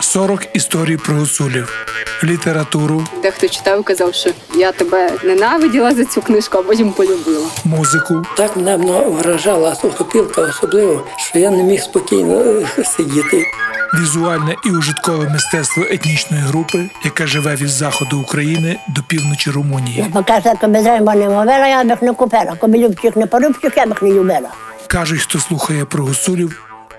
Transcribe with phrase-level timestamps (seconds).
[0.00, 1.86] 40 історій про гуцулів,
[2.24, 7.46] літературу, Дехто читав казав, що я тебе ненавиділа за цю книжку, а потім полюбила.
[7.64, 8.76] музику, Так мене
[9.08, 13.44] вражала сухопілка особливо, що я не міг спокійно е, сидіти.
[14.00, 20.06] візуальне і ужиткове мистецтво етнічної групи, яка живе від заходу України до півночі Румунії.
[20.12, 22.56] Покаже, коли займа не мовила, я б їх не купила.
[22.60, 24.48] Коли любчих не порубчих, я б їх не любила.
[24.86, 26.62] Кажуть, хто слухає про гуцулів,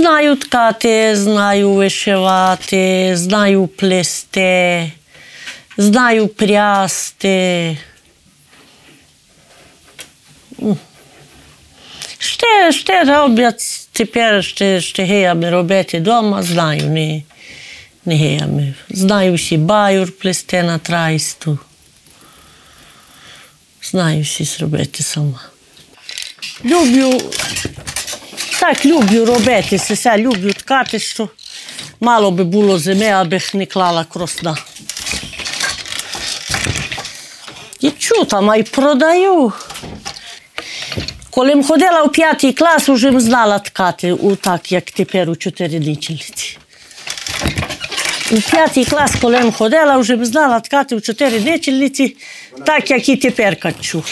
[0.00, 4.92] Знаю ткати, знаю вишивати, знаю плести,
[5.76, 7.78] знаю прясти.
[12.18, 17.22] Ще, ще роблять тепер ще, ще геями робити вдома, знаю, не,
[18.04, 18.74] не геями.
[18.90, 21.58] Знаю всі баюр плести на трайсту.
[23.82, 25.40] Знаю всі зробити сама.
[26.64, 27.20] Люблю
[28.60, 31.28] так люблю робити, все люблю ткати, що
[32.00, 34.56] мало би було зими, аби не клала кросна.
[37.80, 39.52] І чу там, а й продаю.
[41.30, 46.58] Коли м ходила у п'ятий клас, вже знала ткати, так, як тепер у чотириничниці.
[48.30, 52.16] У п'ятий клас, коли ходила, вже м знала ткати у чотириничниці,
[52.66, 54.04] так, як і тепер качу.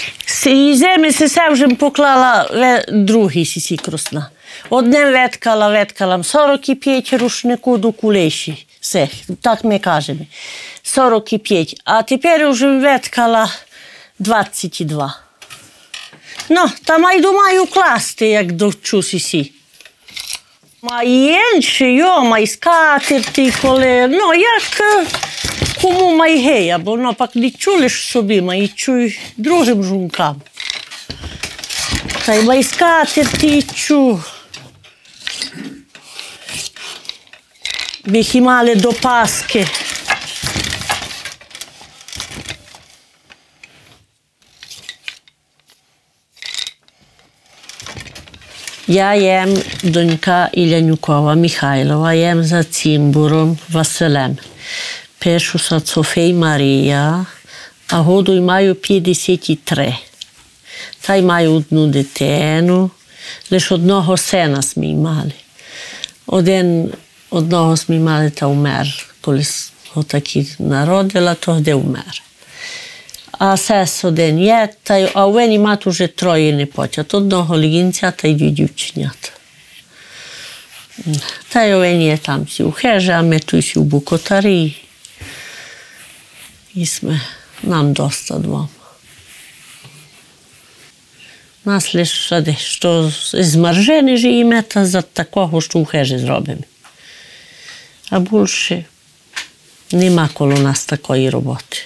[0.46, 2.50] І зими се вже поклала
[2.92, 4.30] другий сісі кросна.
[4.70, 8.66] Одним веткала м 45 рушнику до кулеші.
[8.80, 9.08] Все,
[9.40, 10.20] так ми кажемо.
[10.82, 11.80] 45.
[11.84, 13.50] А тепер вже м веткала
[14.18, 15.18] 22.
[16.48, 19.52] Ну, та майду маю класти, як довчу сісі.
[20.82, 25.06] Ма інші, йо, май скатерти, коли, ну, як е,
[25.82, 30.42] кому май гея, бо ну, пак не чулиш собі, май чуй другим жункам.
[32.26, 34.20] Та й май скатерти чу.
[38.08, 39.66] Біхі мали до Паски.
[48.86, 54.38] Я jem донька Ілянюкова Михайлова, jem за цимбуром Василем.
[55.18, 57.26] Пишуся Софій Марія,
[57.88, 59.96] а году й маю 53.
[61.00, 62.90] Та й маю одну дитину,
[63.50, 65.32] лише одного сина ми мали.
[66.26, 66.92] Один
[67.30, 69.14] одного ми мали та вмер.
[69.20, 69.44] Коли
[69.94, 72.22] отакі народила, то де вмер.
[73.38, 77.14] А сес один є, та а мене мати вже троє не почат.
[77.14, 78.68] Одного лігінця та й дві.
[81.48, 84.76] Та й мене є там всі у хеже, а ми тут всі у Букотарі.
[86.74, 87.20] І сме,
[87.62, 88.68] нам доста двом.
[91.64, 96.60] Нас лише що з маржини живемо, та за такого, що у хежі зробимо.
[98.10, 98.84] А більше
[99.92, 101.78] нема коло нас такої роботи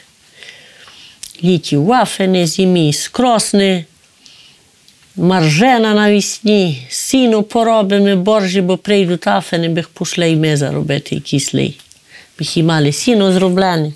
[1.45, 3.85] літі вафени, зимі скросни,
[5.17, 11.79] маржена навісні, сіно поробимо боржі, бо прийдуть афени, бих пішли і ми заробити якісь лей.
[12.39, 13.93] Бих і мали сіно зроблене.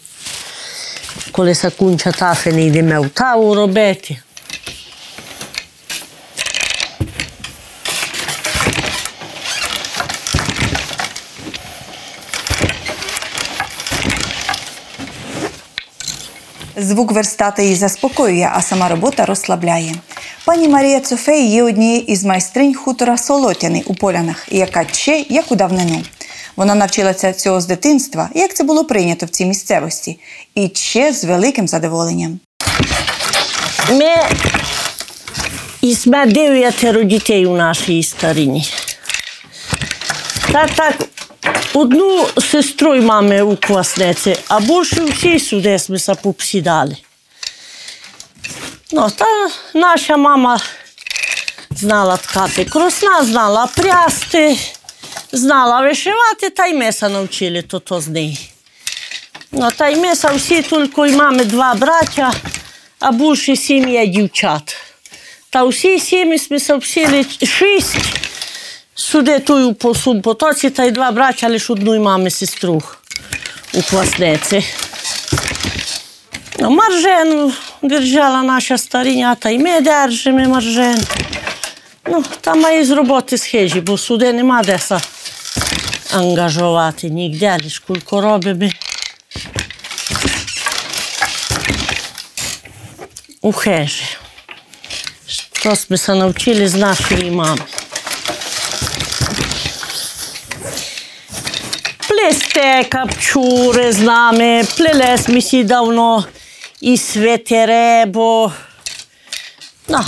[1.32, 4.16] Коли закінчать афени, йдемо в таву робити.
[16.76, 19.94] Звук верстата її заспокоює, а сама робота розслабляє.
[20.44, 25.56] Пані Марія Цофей є однією із майстринь хутора Солотяни у Полянах, яка ще як у
[25.56, 26.02] давнину.
[26.56, 30.18] Вона навчилася цього з дитинства, як це було прийнято в цій місцевості,
[30.54, 32.40] і ще з великим задоволенням.
[33.90, 34.14] Ми
[35.80, 38.68] і сме дев'ятеро дітей у нашій старині.
[40.52, 40.94] Та так,
[41.76, 46.96] одну сестру й мами у класниці, а більше всі сюди ми попсідали.
[48.92, 49.26] Ну, та
[49.74, 50.60] наша мама
[51.70, 54.56] знала ткати кросна, знала прясти,
[55.32, 58.38] знала вишивати, та й ми се навчили то, то з неї.
[59.52, 62.34] Ну, та й ми са всі тільки й мами два браття,
[63.00, 64.76] а більше сім'я дівчат.
[65.50, 68.15] Та всі сім'ї ми всіли шість.
[68.98, 72.82] Сюди тую по сум потоці, та й два браття, лише одну і мами сестру
[73.74, 74.64] у Кваснеці.
[76.58, 77.52] No, Маржену
[77.82, 81.06] держала наша старінята, і ми держимо маржен.
[82.06, 85.00] Ну, там має з роботи схижі, бо сюди нема де се
[86.14, 88.70] ангажувати ніде, лише кулько робимо.
[93.42, 94.04] У хижі.
[95.52, 97.62] Що ми се навчили з нашої мами.
[103.92, 106.24] З нами, плелес ми сі давно
[106.80, 108.52] і свитере, бо
[109.88, 109.98] ну,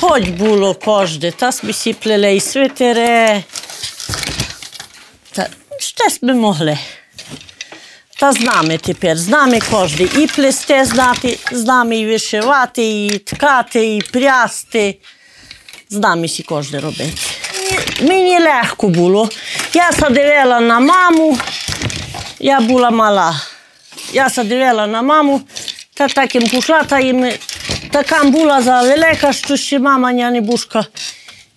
[0.00, 3.42] хоч було кожне, та ми сі плели і свитере.
[5.32, 5.48] Та
[5.78, 6.78] ще ми могли.
[8.18, 10.08] Та з нами тепер, з нами кожен.
[10.18, 14.98] І плести знати, з нами і вишивати, і ткати, і прясти.
[15.90, 17.18] З нами сі кожен робити.
[18.00, 19.28] Мені легко було.
[19.74, 20.10] Я се
[20.60, 21.38] на маму,
[22.42, 23.42] я була мала.
[24.12, 25.40] Я се дивила на маму,
[25.94, 27.32] та так їм пішла, та їм
[27.90, 30.86] така була завелика, що ще мама не бушка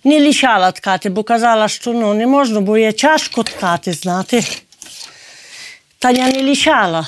[0.06, 4.44] не лишала ткати, бо казала, що ну, не можна, бо є тяжко ткати, знати.
[5.98, 7.06] Та я не лишала.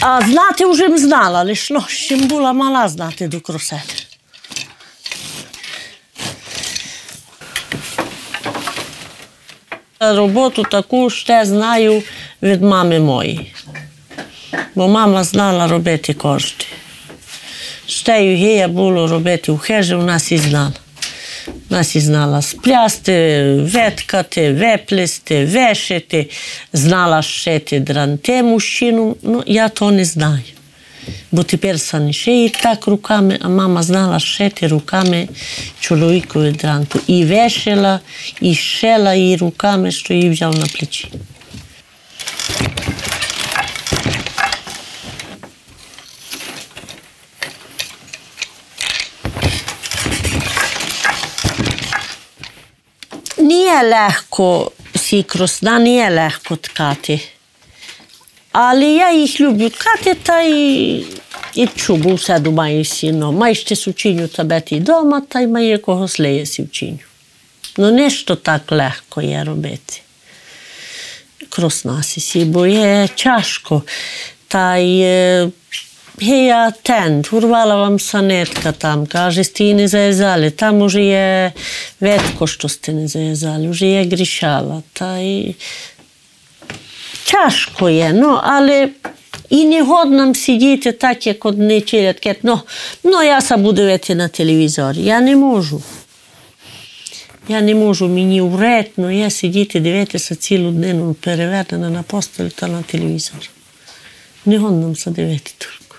[0.00, 4.05] А знати вже знала, лиш ну, ще була мала знати до кросет.
[10.14, 12.02] Роботу таку ще знаю
[12.42, 13.52] від мами моєї.
[14.74, 16.52] Бо мама знала робити кожен.
[17.86, 20.72] Ще й гея було робити хижі, у нас і знала.
[21.70, 26.30] Нас і знала сплясти, веткати, веплести, вешити,
[26.72, 29.16] знала шити дранте мужчину.
[29.22, 30.42] Ну, я то не знаю.
[31.32, 35.28] Бутиперсани ше и так руками, а мама знала шете руками
[35.80, 37.00] човекови дранту.
[37.06, 38.00] И вешела,
[38.40, 41.08] и шела, и руками, што ја взял на плечи.
[53.38, 57.35] Nije lehko, si kroz dan nije lehko tkati.
[58.56, 61.04] Ali ja їх люблю ткати та і,
[61.54, 63.32] і чубу все думаю сіно.
[63.32, 66.98] Май ще сучиню тебе ти дома, та й має кого слеє сівчиню.
[67.78, 70.00] Ну, не що так легко є робити.
[71.48, 73.82] Кросна сі, бо є тяжко.
[74.48, 75.00] Та й
[76.20, 80.50] я тент, урвала вам санетка там, каже, сті не зав'язали.
[80.50, 81.52] Там уже є
[82.00, 84.82] ветко, що сте не зав'язали, вже є грішала.
[84.92, 85.54] Та й
[87.30, 88.88] тяжко є, ну, але
[89.50, 92.36] і не годно сидіти так, як одні челядки.
[92.42, 92.60] Ну,
[93.04, 94.94] ну, я се буду дивити на телевізор.
[94.96, 95.82] Я не можу.
[97.48, 102.82] Я не можу, мені вредно, я сидіти, дивитися цілу днину перевернена на постель та на
[102.82, 103.38] телевізор.
[104.46, 105.96] Не годно се дивити тільки.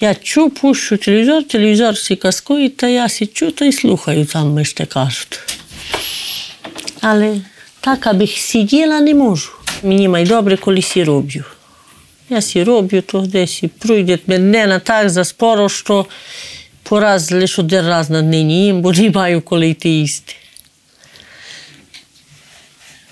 [0.00, 4.64] Я чу, пущу телевізор, телевізор всі казкує, та я січу та й слухаю, там ми
[4.64, 5.40] ще кажуть.
[7.00, 7.40] Але
[7.80, 9.50] так, аби сиділа, не можу.
[9.83, 11.43] Мені май добре, коли сі роблю.
[12.29, 16.05] Я сі роблю, то десь і пройде днена так заспоро, що
[16.83, 20.33] пораз лише один раз на днині їм, бо не маю коли йти їсти.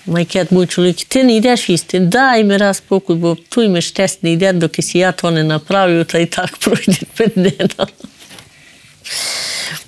[0.06, 4.22] Майкет мій чоловік, ти не йдеш їсти, дай ми раз покуй, бо той ми штест
[4.22, 7.86] не йде, доки сі я то не направлю, та й так пройде днена.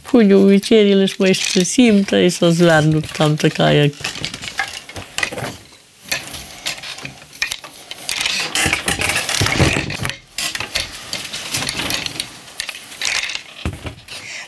[0.03, 3.93] Пуню вечері лише май ще сім, та й со звернуть там така, як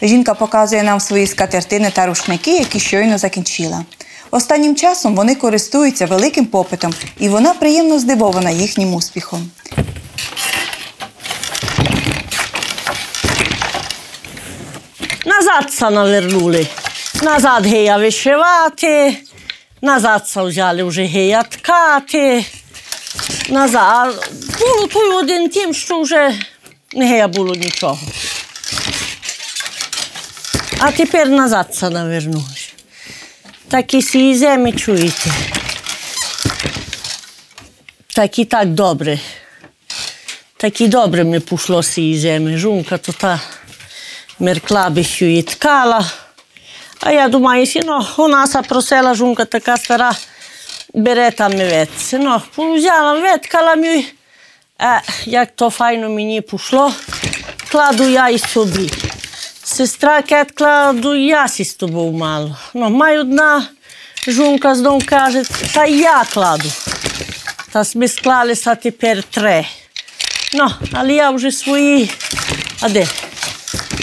[0.02, 3.86] Жінка показує нам свої скатертини та рушники, які щойно закінчила.
[4.32, 9.50] Останнім часом вони користуються великим попитом, і вона приємно здивована їхнім успіхом.
[15.26, 16.68] Назад се навернули.
[17.22, 19.18] Назад гея вишивати,
[19.82, 22.46] назад се взяли вже гея ткати.
[23.50, 24.30] Назад.
[24.60, 26.34] Було той один тим, що вже
[26.94, 28.00] не гея було нічого.
[30.80, 32.44] А тепер назад се навернули.
[33.70, 35.32] Так і сі землі чуєте.
[38.16, 39.20] Так і так добре.
[40.58, 42.58] Так і добре ми пішло землі.
[42.58, 43.40] Жунка то та
[44.40, 46.12] меркла би і ткала.
[47.00, 50.12] А я думаю, сі, ну, у нас просила жунка така стара,
[50.94, 52.20] бере там ми ветце.
[52.20, 54.04] Ну, взяла, веткала ми.
[54.82, 56.94] Е, як то файно мені пішло,
[57.72, 58.92] кладу я і собі.
[59.78, 62.58] Сестра кет кладу я сі з тобою мало.
[62.74, 63.64] Ну, маю одна
[64.28, 65.44] жунка знов каже,
[65.74, 66.70] та я кладу.
[67.72, 69.66] Та ми склалися тепер три.
[70.54, 72.12] Ну, але я вже свої,
[72.82, 73.08] а де?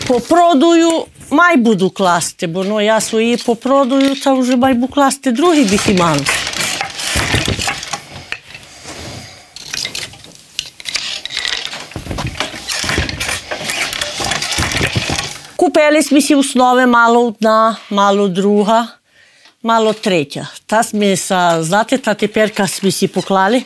[0.07, 5.65] Попродую, май буду класти, бо ну, я свої попродую, та вже май буду класти другі
[5.65, 5.95] біхі
[15.75, 18.89] Купили ми си основи мало одна, мало друга,
[19.63, 20.49] мало третя.
[20.67, 23.65] Та сме са, знате, та тепер ка сме си поклали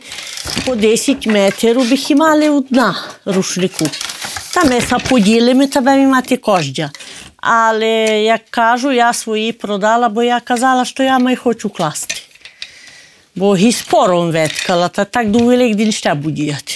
[0.64, 2.96] по 10 метрів бих мали одна
[3.26, 3.84] рушнику.
[4.54, 6.90] Та ми са поділимо, та бе мати кождя.
[7.36, 12.14] Але, як кажу, я свої продала, бо я казала, що я май хочу класти.
[13.36, 16.74] Бо ги спором веткала, та так до Великдень ще будіяти.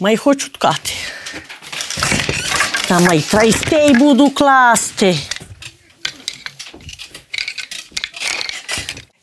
[0.00, 0.92] Май хочу ткати.
[2.92, 5.16] Та май трайстей буду класти.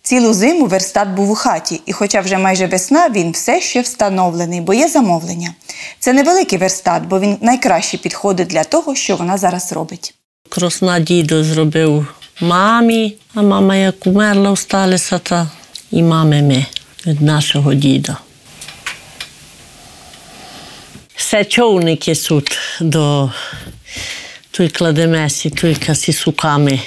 [0.01, 4.61] Цілу зиму верстат був у хаті, і хоча вже майже весна, він все ще встановлений,
[4.61, 5.53] бо є замовлення.
[5.99, 10.13] Це невеликий верстат, бо він найкраще підходить для того, що вона зараз робить.
[10.49, 12.07] Кросна дідо зробив
[12.41, 15.49] мамі, а мама як умерла, осталися та
[15.91, 16.65] і мами ми
[17.05, 18.17] від нашого діда.
[21.19, 22.49] сечовники суд
[22.79, 23.29] до
[24.55, 26.79] тој кладемеси, тој каси сукаме,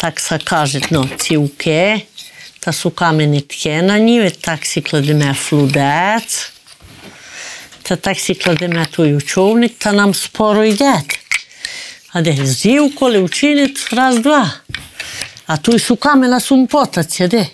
[0.00, 2.06] так са кажет но цивке,
[2.60, 6.52] та сукамени тке на ниве, так си кладеме флудец,
[7.82, 11.18] та так си кладеме тој учовник, та нам споро идет.
[12.12, 14.52] А де зивко ли учинит раз-два,
[15.46, 17.50] а тој сукаме на сум потац, де.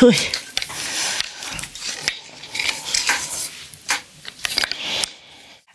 [0.00, 0.16] Той.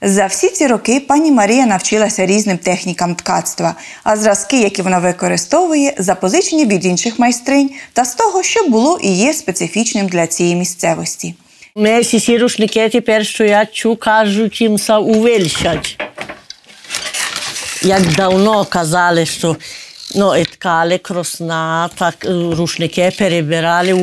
[0.01, 5.94] За всі ці роки пані Марія навчилася різним технікам ткацтва, а зразки, які вона використовує,
[5.98, 11.36] запозичені від інших майстринь та з того, що було і є специфічним для цієї місцевості.
[11.75, 15.00] Ми всі ці рушники тепер, що я чу, кажуть, їм са.
[17.82, 19.55] Як давно казали, що
[20.46, 23.94] ткали кросна, так е, рушники перебирали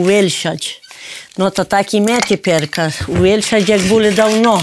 [1.50, 4.62] то так і ми тепер, ка- увельшать, як були давно.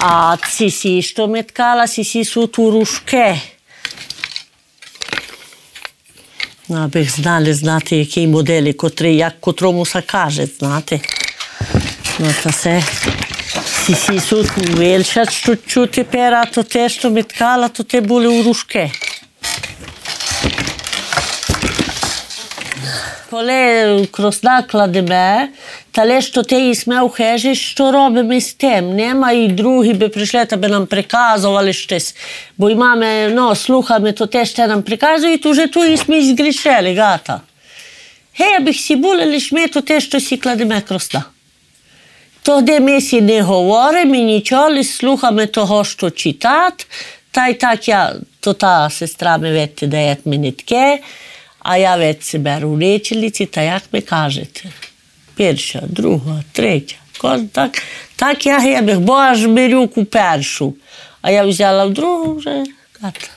[0.00, 3.40] А ці сі, що ми ткала, ці сі суть у рушки.
[6.68, 11.00] Ну, аби знали, знати, які моделі, котрі, як котрому се каже, знати.
[12.18, 12.82] Ну, та се
[13.86, 18.00] си си сут вельшат, що чу тепер, а то те, що ми ткала, то те
[18.00, 18.42] були у
[23.32, 23.38] рушки.
[23.38, 25.48] Коли кросна кладеме,
[25.90, 27.12] та лиш що і сме у
[27.54, 28.96] що робимо з тим?
[28.96, 32.14] Нема і другі би прийшли, та би нам приказували щось.
[32.58, 36.94] Бо й мами, ну, слухами, то те ще нам приказують, уже ту і сме згрішили,
[36.94, 37.40] гата.
[38.34, 41.24] Гей, аби всі були, лиш ми то те, що сі кладеме кросна.
[42.42, 46.86] Тоді ми сі не говоримо і нічого, лиш слухаме того, що читат.
[47.30, 50.98] Та й так я, то та сестра ми вете дає мені таке,
[51.70, 54.62] а я вет се беру речелиці, та як ми кажете.
[55.34, 56.94] Перша, друга, третя.
[57.52, 57.82] Так,
[58.16, 60.74] так я гебих, бо аж беру ку першу.
[61.22, 63.28] А я взяла в другу вже ката.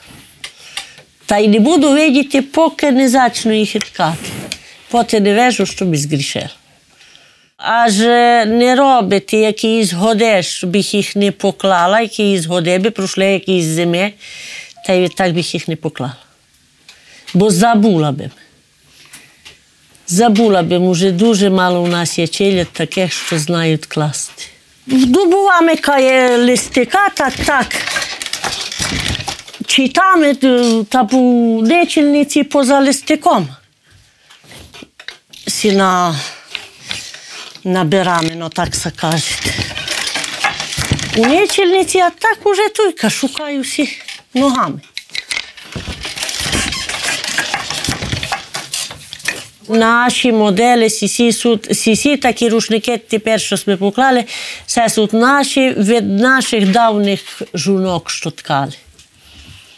[1.26, 4.28] Та й не буду видіти, поки не почну їх ткати.
[4.90, 6.48] Поки не вежу, що ми згрішили.
[7.56, 13.64] Аж е, не робити якісь годи, щоб їх не поклала, якісь годи би пройшли якісь
[13.64, 14.12] зими,
[14.86, 16.16] та й так би їх не поклала.
[17.34, 18.14] Бо забула.
[20.06, 24.44] Забула би, може, дуже мало у нас є челядь таких, що знають класти.
[24.86, 27.66] Добувами кає листика, так, так.
[29.66, 31.16] Читами е, та по
[31.62, 33.48] нечільниці поза листиком.
[35.46, 36.16] Сі на
[37.64, 39.54] набираме, ну так се кажете.
[41.16, 43.98] У нечельниці, а так уже туйка шукаю всі
[44.34, 44.80] ногами.
[49.72, 54.24] Наші моделі, сісі такі рушники тепер, що ми поклали,
[54.66, 58.72] це суть наші від наших давніх жунок, що ткали.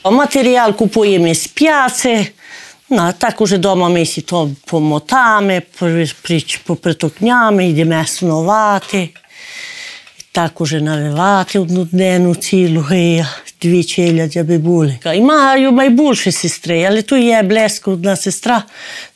[0.04, 2.26] Матеріал купуємо з п'яци.
[2.90, 9.08] Ну, так уже вдома ми сі то помотами, при- при- попритокнями, йдемо снувати.
[10.32, 13.28] Так уже навивати одну днину цілу гея,
[13.62, 14.98] дві челядь, аби були.
[15.14, 18.64] І маю найбільше сестри, але тут є близько одна сестра,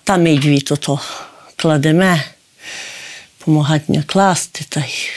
[0.05, 1.01] там і дві то, то
[1.57, 2.19] кладемо,
[3.39, 4.65] помагати мені класти.
[4.69, 5.09] Та й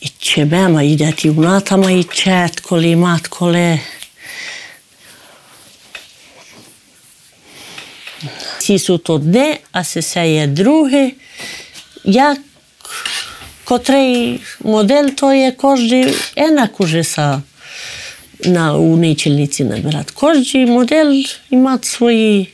[0.00, 3.80] і чебема, йде ті вната мої чет, коли мат, коли.
[8.58, 11.12] Ці суть одне, а се є друге.
[12.04, 12.38] Як
[13.64, 17.04] котрий модель, то є кожен енак уже
[18.44, 20.12] на уничельниці набирати.
[20.14, 22.52] Кожен модель має свої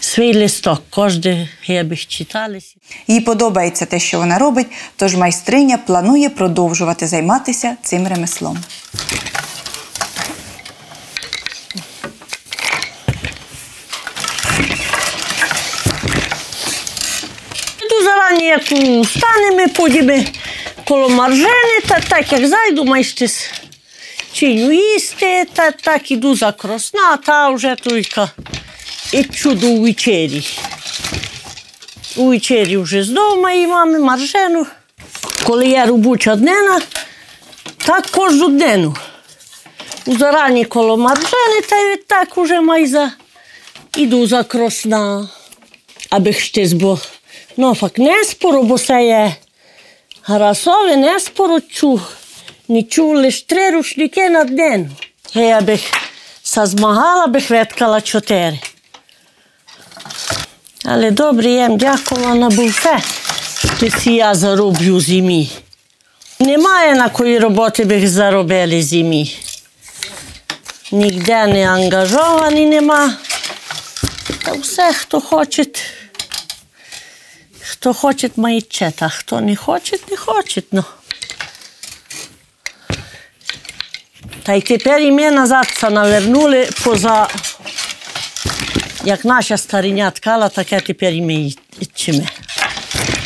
[0.00, 2.74] свій листок, кожен я би читалися.
[3.08, 8.58] Їй подобається те, що вона робить, тож майстриня планує продовжувати займатися цим ремеслом.
[17.82, 18.62] Йду зарані, як
[19.06, 20.24] встанемо, подіби
[20.88, 23.50] коло маржени, та так як зайду, майстись
[24.32, 28.28] чиню їсти, та так іду за кросна, та вже тільки
[29.12, 30.46] і чудо у вечері.
[32.16, 34.66] У вечері вже знову моїй мами маржену.
[35.46, 36.80] Коли я робоча днина,
[37.76, 38.96] так кожну днину.
[40.06, 43.12] У зарані коло маржени, та й так уже майза
[43.96, 45.28] іду за кросна
[46.10, 46.98] аби хтось бо
[47.56, 49.36] ну фак не спору, бо це є
[50.28, 52.00] гарасове, не спору чу.
[52.68, 54.90] Не чув лише три рушники на день.
[55.34, 55.78] Я би
[56.42, 58.60] се змагала, би хветкала чотири.
[60.84, 62.98] Але добре, я їм дякувала буфе,
[63.76, 65.50] що ці я зароблю зимі.
[66.40, 69.36] Немає на кої роботи би заробили зимі.
[70.92, 73.12] Ніде не ангажовані нема.
[74.44, 75.64] Та все, хто хоче,
[77.80, 80.62] хто хоче, має чет, а хто не хоче, не хоче.
[80.72, 80.84] Ну.
[84.42, 87.28] Та й тепер і ми назад це навернули поза,
[89.04, 91.50] як наша стариня ткала, таке тепер і ми
[91.94, 92.26] чиме.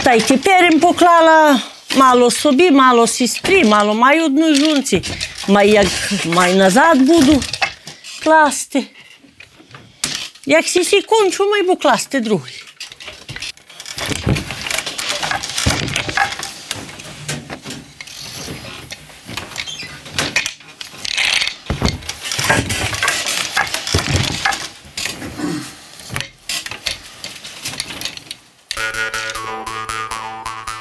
[0.02, 1.60] Та й тепер їм поклала
[1.96, 5.02] мало собі, мало сестрі, мало маю одну жінці.
[5.48, 5.86] Май як
[6.26, 7.42] май назад буду
[8.22, 8.84] класти.
[10.46, 12.64] Як сесі кончу, май класти другий.–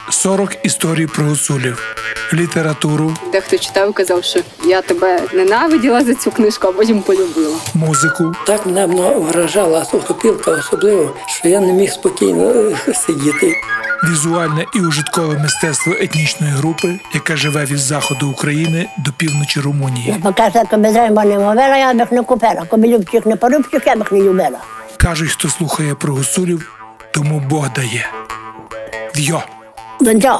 [0.10, 1.96] 40 історій про гуцулів,
[2.34, 7.58] літературу, Дехто читав казав, що я тебе ненавиділа за цю книжку, а потім полюбила.
[7.74, 13.56] музику, Так мене воно вражала сухопілка особливо, що я не міг спокійно е, сидіти.
[14.04, 20.16] Візуальне і ужиткове мистецтво етнічної групи, яка живе від заходу України до півночі Румунії.
[20.78, 22.66] Без риба не мовила, я б їх не купила.
[22.70, 24.60] Коби любчих не порубчих, я б їх не любила.
[24.98, 26.74] Кажуть, хто слухає про гусулів,
[27.12, 28.10] тому Бог дає.
[29.16, 29.44] В'йо!
[30.02, 30.40] Донця,